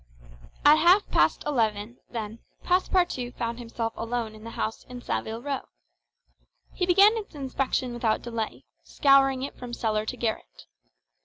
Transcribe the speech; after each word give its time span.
At 0.65 0.79
half 0.79 1.07
past 1.11 1.43
eleven, 1.45 1.99
then, 2.09 2.39
Passepartout 2.63 3.35
found 3.37 3.59
himself 3.59 3.93
alone 3.95 4.33
in 4.33 4.43
the 4.43 4.49
house 4.49 4.83
in 4.85 4.99
Saville 4.99 5.43
Row. 5.43 5.67
He 6.73 6.87
began 6.87 7.15
its 7.17 7.35
inspection 7.35 7.93
without 7.93 8.23
delay, 8.23 8.65
scouring 8.83 9.43
it 9.43 9.55
from 9.59 9.73
cellar 9.73 10.07
to 10.07 10.17
garret. 10.17 10.65